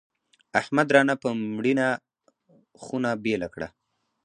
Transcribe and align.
احمد 0.59 0.87
رانه 0.95 1.15
په 1.23 1.29
مړینه 1.57 1.87
خونه 2.83 3.09
بېله 3.23 3.47
کړه. 3.53 3.67